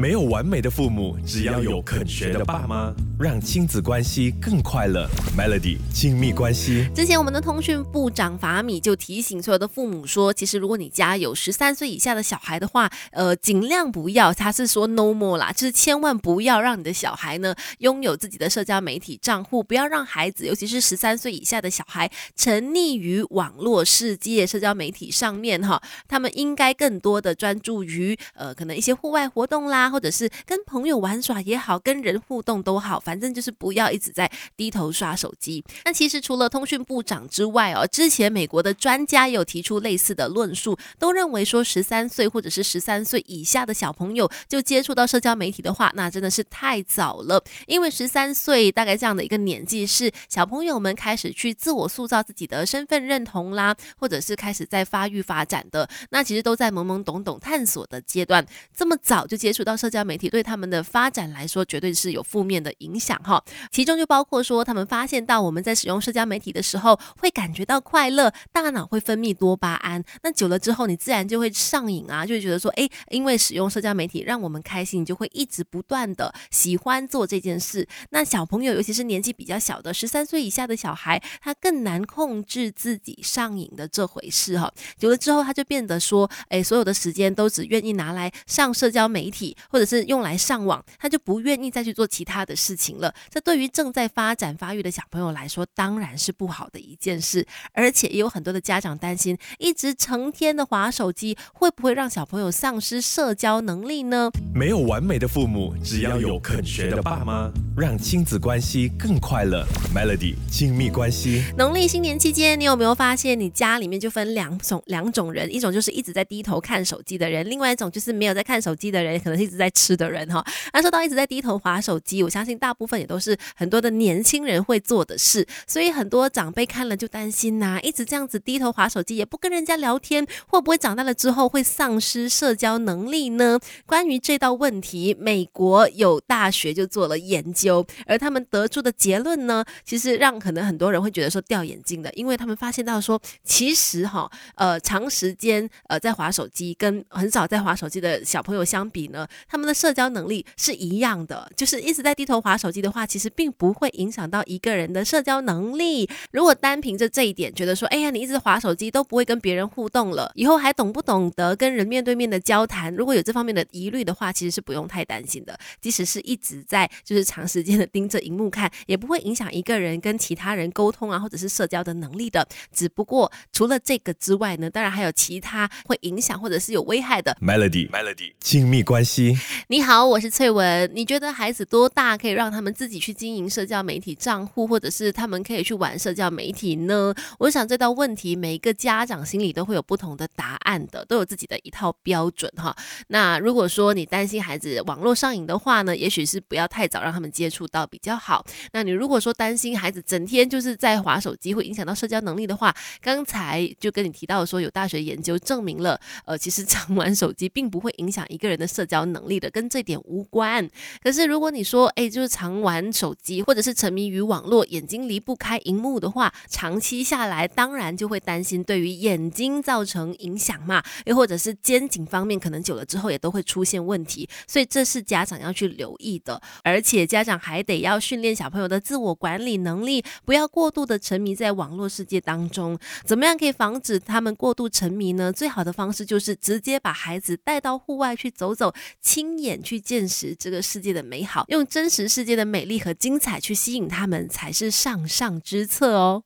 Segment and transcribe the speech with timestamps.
[0.00, 5.06] 没有完美的父母，只要有肯学的爸妈，让亲子关系更快乐。
[5.36, 6.88] Melody 亲密关系。
[6.94, 25.82] 之前我们的通讯部长法米就提醒所有的父母说，其实如果你家有十三岁以下的小孩的话，呃，尽量不要，他是说 no more 啦，就是千万不要让你的小孩呢拥有自己的社交媒体账户，不要让孩子，尤其是十三岁以下的小孩沉溺于网络世界、社交媒体上面哈。
[26.08, 29.89] 他们应该更多的专注于呃，可能一些户外活动啦。
[29.90, 35.64] 或者是跟朋友玩耍也好，跟人互动都好，反正就是不要一直在低头刷手机。
[35.84, 47.42] 那其实除了通讯部长之外哦，之前美国的专家也有提出类似的论述，都认为说十三岁或者是十三岁以下的小朋友就接触到社交媒体的话，那真的是太早了。
[47.66, 59.69] 因为十三岁大概这样的一个年纪是小朋友们开始去自我塑造自己的身份认同啦，或者是开始在发育发展的，那其实都在懵懵懂懂探索的阶段，这么早就接触到。
[59.70, 63.40] 到社交媒体对他们的发展来说，绝对是有负面的影响哈。
[63.70, 70.02] 其中就包括说，他们发现到我们在使用社交媒体的时候，会感觉到快乐，大脑会分泌多巴胺。
[70.24, 77.86] 那久了之后，你自然就会上瘾啊，就会觉得说，哎，因为使用社交媒体让我们开心，你就会一直不断的喜欢做这件事。
[78.10, 84.72] 那小朋友，尤其是年纪比较小的十三岁以下的小孩，他更难控制自己上瘾的这回事哈。
[84.98, 89.56] 久了之后，他就变得说，哎，所有的时间都只愿意拿来上社交媒体。
[89.68, 93.12] 或者是用来上网，他就不愿意再去做其他的事情了。
[93.28, 97.46] 这对于正在发展发育的小朋友来说，当然是不好的一件事。
[97.72, 104.30] 而且也有很多的家长担心，一直成天的划手机，会不会让小朋友丧失社交能力呢？
[104.54, 109.66] 没有完美的父母，只要有肯学的爸妈，让亲子关系更快乐。
[109.94, 111.42] Melody 亲密关系。
[111.56, 115.52] 农历新年期间，你有没有发现你家里面就分两种两种人？
[115.52, 119.60] 一种就是一直在低头看手机的人，另外一种就是没有在看手机的人，可能一一直。
[119.60, 133.60] 在吃的人哈，那说到一直在低头划手机，我相信大部分也都是很多的年轻人会做的事，所以很多长辈看了就担心呐，一直这样子低头划手机，也不跟人家聊天，会不会长大了之后会丧失社交能力呢？
[133.84, 149.26] 关于这道问题，美国有大学就做了研究，而他们得出的结论呢，其实让可能很多人会觉得说掉眼镜的，因为他们发现到说，其实哈，呃，长时间呃在划手机跟很少在划手机的小朋友相比呢。
[149.48, 156.08] 他们的社交能力是一样的，就是一直在低头划手机的话，其实并不会影响到一个人的社交能力。
[156.32, 162.94] 如果单凭着这一点，觉得说，哎呀，你一直划手机都不会跟别人互动了，以后还懂不懂得跟人面对面的交谈？
[162.94, 165.58] 如果有这方面的疑虑的话，其实是不用太担心的。
[165.80, 172.46] 即使是一直在就是长时间的盯着荧幕看，也不会影响一个人跟其他人沟通啊，或者是社交的能力的。
[172.72, 177.36] 只不过除了这个之外呢，当然还有其他会影响或者是有危害的。
[177.40, 179.29] Melody，Melody，亲密关系。
[179.68, 180.90] 你好，我是翠文。
[180.94, 187.14] 你觉得孩子多大可以让他们自己去经营社交媒体账户，或者是他们可以去玩社交媒体呢？
[187.38, 192.74] 我想这道问题，每一个家长心里都会有不同的答案的，都有自己的一套标准哈。
[193.08, 198.44] 那如果说你担心孩子网络上瘾的话呢，也许是不要太早让他们接触到比较好。
[198.72, 209.40] 那你如果说担心孩子整天就是在划手机会影响到社交能力的话，刚才就跟你提到说有大学研究证明了，呃，其实 常玩手机并不会影响一个人的社交能力。
[209.40, 210.68] 的跟这点无关。
[211.02, 220.82] 可是如果你说，哎，就是常玩手机，或者是沉迷于网络，眼睛离不开荧幕的话，长期下来，当然就会担心对于眼睛造成影响嘛。
[221.06, 224.28] 又或者是肩颈方面，可能久了之后也都会出现问题。
[224.46, 226.40] 所以这是家长要去留意的。
[226.62, 232.78] 而且家长还得要训练小朋友的自我管理能力，不要过度的沉迷在网络世界当中。
[233.04, 235.32] 怎么样可以防止他们过度沉迷呢？
[235.32, 238.74] 最好的方式就是直接把孩子带到户外去走走。
[239.12, 246.22] 亲眼去见识这个世界的美好，用真实世界的美丽和精彩去吸引他们，才是上上之策哦。